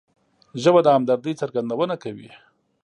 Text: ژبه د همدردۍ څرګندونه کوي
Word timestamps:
ژبه 0.61 0.79
د 0.83 0.87
همدردۍ 0.95 1.33
څرګندونه 1.41 1.95
کوي 2.03 2.29